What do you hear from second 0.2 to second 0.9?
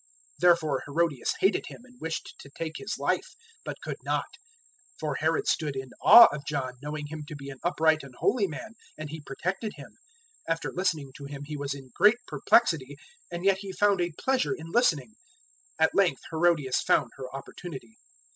006:019 Therefore